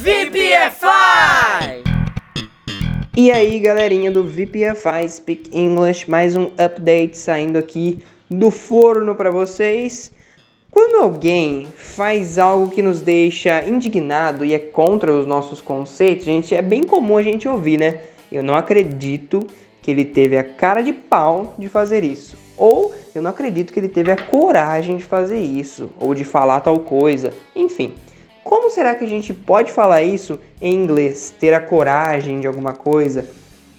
VPFI! 0.00 1.82
E 3.16 3.32
aí, 3.32 3.58
galerinha 3.58 4.12
do 4.12 4.22
VPFI 4.22 5.08
Speak 5.08 5.50
English, 5.52 6.08
mais 6.08 6.36
um 6.36 6.52
update 6.56 7.18
saindo 7.18 7.58
aqui 7.58 7.98
do 8.30 8.48
forno 8.52 9.16
para 9.16 9.32
vocês. 9.32 10.12
Quando 10.70 11.02
alguém 11.02 11.66
faz 11.74 12.38
algo 12.38 12.70
que 12.70 12.80
nos 12.80 13.00
deixa 13.00 13.64
indignado 13.64 14.44
e 14.44 14.54
é 14.54 14.58
contra 14.60 15.12
os 15.12 15.26
nossos 15.26 15.60
conceitos, 15.60 16.24
gente, 16.24 16.54
é 16.54 16.62
bem 16.62 16.84
comum 16.84 17.16
a 17.16 17.22
gente 17.24 17.48
ouvir, 17.48 17.80
né? 17.80 18.02
Eu 18.30 18.44
não 18.44 18.54
acredito 18.54 19.48
que 19.82 19.90
ele 19.90 20.04
teve 20.04 20.38
a 20.38 20.44
cara 20.44 20.80
de 20.80 20.92
pau 20.92 21.56
de 21.58 21.68
fazer 21.68 22.04
isso. 22.04 22.38
Ou 22.56 22.94
eu 23.12 23.20
não 23.20 23.30
acredito 23.30 23.72
que 23.72 23.80
ele 23.80 23.88
teve 23.88 24.12
a 24.12 24.16
coragem 24.16 24.96
de 24.96 25.02
fazer 25.02 25.40
isso, 25.40 25.90
ou 25.98 26.14
de 26.14 26.22
falar 26.22 26.60
tal 26.60 26.78
coisa. 26.78 27.32
Enfim, 27.56 27.94
como 28.48 28.70
será 28.70 28.94
que 28.94 29.04
a 29.04 29.08
gente 29.08 29.34
pode 29.34 29.70
falar 29.70 30.02
isso 30.02 30.40
em 30.58 30.72
inglês? 30.72 31.34
Ter 31.38 31.52
a 31.52 31.60
coragem 31.60 32.40
de 32.40 32.46
alguma 32.46 32.72
coisa, 32.72 33.28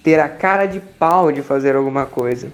ter 0.00 0.20
a 0.20 0.28
cara 0.28 0.64
de 0.66 0.78
pau 0.78 1.32
de 1.32 1.42
fazer 1.42 1.74
alguma 1.74 2.06
coisa. 2.06 2.52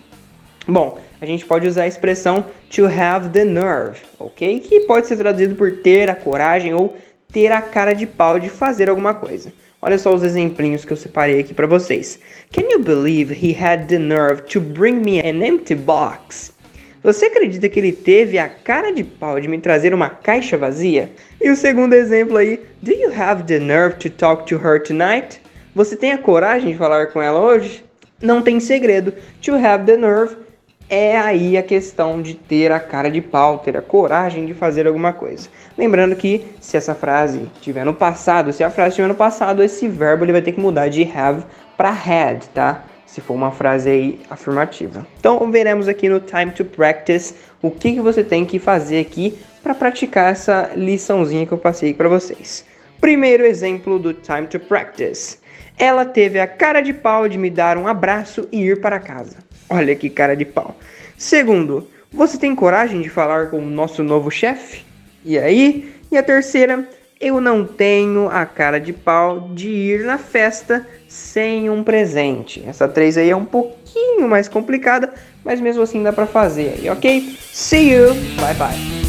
Bom, 0.66 0.98
a 1.20 1.26
gente 1.26 1.44
pode 1.44 1.68
usar 1.68 1.82
a 1.82 1.86
expressão 1.86 2.46
to 2.74 2.86
have 2.86 3.28
the 3.28 3.44
nerve, 3.44 4.00
ok? 4.18 4.60
Que 4.60 4.80
pode 4.80 5.06
ser 5.06 5.18
traduzido 5.18 5.56
por 5.56 5.82
ter 5.82 6.08
a 6.08 6.14
coragem 6.14 6.72
ou 6.72 6.96
ter 7.30 7.52
a 7.52 7.60
cara 7.60 7.92
de 7.92 8.06
pau 8.06 8.40
de 8.40 8.48
fazer 8.48 8.88
alguma 8.88 9.12
coisa. 9.12 9.52
Olha 9.82 9.98
só 9.98 10.14
os 10.14 10.22
exemplinhos 10.22 10.86
que 10.86 10.94
eu 10.94 10.96
separei 10.96 11.40
aqui 11.40 11.52
para 11.52 11.66
vocês. 11.66 12.18
Can 12.50 12.62
you 12.70 12.78
believe 12.78 13.30
he 13.30 13.54
had 13.54 13.88
the 13.88 13.98
nerve 13.98 14.40
to 14.44 14.58
bring 14.58 15.00
me 15.04 15.20
an 15.20 15.44
empty 15.44 15.74
box? 15.74 16.55
Você 17.06 17.26
acredita 17.26 17.68
que 17.68 17.78
ele 17.78 17.92
teve 17.92 18.36
a 18.36 18.48
cara 18.48 18.90
de 18.90 19.04
pau 19.04 19.40
de 19.40 19.46
me 19.46 19.60
trazer 19.60 19.94
uma 19.94 20.10
caixa 20.10 20.58
vazia? 20.58 21.08
E 21.40 21.48
o 21.48 21.54
segundo 21.54 21.92
exemplo 21.92 22.36
aí, 22.36 22.60
do 22.82 22.90
you 22.90 23.12
have 23.16 23.44
the 23.44 23.60
nerve 23.60 23.94
to 23.94 24.10
talk 24.10 24.44
to 24.44 24.56
her 24.56 24.82
tonight? 24.82 25.40
Você 25.72 25.94
tem 25.94 26.10
a 26.10 26.18
coragem 26.18 26.72
de 26.72 26.76
falar 26.76 27.06
com 27.12 27.22
ela 27.22 27.38
hoje? 27.38 27.84
Não 28.20 28.42
tem 28.42 28.58
segredo. 28.58 29.12
To 29.40 29.54
have 29.54 29.84
the 29.84 29.96
nerve 29.96 30.36
é 30.90 31.16
aí 31.16 31.56
a 31.56 31.62
questão 31.62 32.20
de 32.20 32.34
ter 32.34 32.72
a 32.72 32.80
cara 32.80 33.08
de 33.08 33.20
pau, 33.20 33.58
ter 33.60 33.76
a 33.76 33.82
coragem 33.82 34.44
de 34.44 34.52
fazer 34.52 34.88
alguma 34.88 35.12
coisa. 35.12 35.48
Lembrando 35.78 36.16
que 36.16 36.44
se 36.60 36.76
essa 36.76 36.92
frase 36.92 37.48
tiver 37.60 37.84
no 37.84 37.94
passado, 37.94 38.52
se 38.52 38.64
a 38.64 38.70
frase 38.70 38.88
estiver 38.88 39.06
no 39.06 39.14
passado, 39.14 39.62
esse 39.62 39.86
verbo 39.86 40.24
ele 40.24 40.32
vai 40.32 40.42
ter 40.42 40.50
que 40.50 40.60
mudar 40.60 40.88
de 40.88 41.04
have 41.14 41.44
para 41.76 41.90
had, 41.90 42.46
tá? 42.52 42.82
Se 43.06 43.20
for 43.20 43.34
uma 43.34 43.52
frase 43.52 43.88
aí 43.88 44.20
afirmativa. 44.28 45.06
Então 45.18 45.50
veremos 45.50 45.88
aqui 45.88 46.08
no 46.08 46.20
time 46.20 46.50
to 46.50 46.64
practice 46.64 47.34
o 47.62 47.70
que, 47.70 47.94
que 47.94 48.00
você 48.00 48.22
tem 48.22 48.44
que 48.44 48.58
fazer 48.58 49.00
aqui 49.00 49.38
para 49.62 49.74
praticar 49.74 50.32
essa 50.32 50.70
liçãozinha 50.74 51.46
que 51.46 51.52
eu 51.52 51.58
passei 51.58 51.94
para 51.94 52.08
vocês. 52.08 52.64
Primeiro 53.00 53.44
exemplo 53.44 53.98
do 53.98 54.12
time 54.12 54.46
to 54.46 54.60
practice. 54.60 55.38
Ela 55.78 56.04
teve 56.04 56.40
a 56.40 56.46
cara 56.46 56.80
de 56.80 56.92
pau 56.92 57.28
de 57.28 57.36
me 57.36 57.50
dar 57.50 57.76
um 57.76 57.86
abraço 57.86 58.48
e 58.50 58.62
ir 58.62 58.80
para 58.80 58.98
casa. 58.98 59.36
Olha 59.68 59.94
que 59.94 60.08
cara 60.08 60.34
de 60.34 60.44
pau. 60.44 60.76
Segundo, 61.18 61.88
você 62.12 62.38
tem 62.38 62.54
coragem 62.54 63.02
de 63.02 63.08
falar 63.08 63.50
com 63.50 63.58
o 63.58 63.70
nosso 63.70 64.02
novo 64.02 64.30
chefe? 64.30 64.84
E 65.24 65.38
aí? 65.38 65.92
E 66.10 66.16
a 66.16 66.22
terceira, 66.22 66.88
eu 67.20 67.40
não 67.40 67.64
tenho 67.64 68.28
a 68.28 68.44
cara 68.44 68.78
de 68.78 68.92
pau 68.92 69.50
de 69.54 69.68
ir 69.68 70.04
na 70.04 70.18
festa 70.18 70.86
sem 71.08 71.70
um 71.70 71.82
presente. 71.82 72.62
Essa 72.66 72.86
três 72.86 73.16
aí 73.16 73.30
é 73.30 73.36
um 73.36 73.44
pouquinho 73.44 74.28
mais 74.28 74.48
complicada, 74.48 75.12
mas 75.44 75.60
mesmo 75.60 75.82
assim 75.82 76.02
dá 76.02 76.12
para 76.12 76.26
fazer 76.26 76.78
aí, 76.78 76.90
ok? 76.90 77.36
See 77.52 77.92
you, 77.92 78.14
bye 78.38 78.54
bye. 78.54 79.05